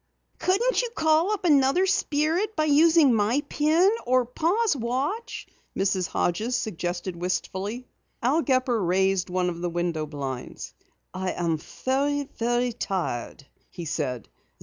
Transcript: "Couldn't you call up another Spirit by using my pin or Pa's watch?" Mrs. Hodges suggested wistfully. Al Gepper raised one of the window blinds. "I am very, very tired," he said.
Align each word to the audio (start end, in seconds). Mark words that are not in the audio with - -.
"Couldn't 0.39 0.81
you 0.81 0.89
call 0.95 1.31
up 1.31 1.45
another 1.45 1.85
Spirit 1.85 2.55
by 2.55 2.65
using 2.65 3.13
my 3.13 3.39
pin 3.49 3.87
or 4.07 4.25
Pa's 4.25 4.75
watch?" 4.75 5.45
Mrs. 5.77 6.07
Hodges 6.07 6.55
suggested 6.55 7.15
wistfully. 7.15 7.87
Al 8.23 8.41
Gepper 8.41 8.83
raised 8.83 9.29
one 9.29 9.47
of 9.47 9.61
the 9.61 9.69
window 9.69 10.07
blinds. 10.07 10.73
"I 11.13 11.33
am 11.33 11.59
very, 11.85 12.23
very 12.39 12.73
tired," 12.73 13.45
he 13.69 13.85
said. 13.85 14.27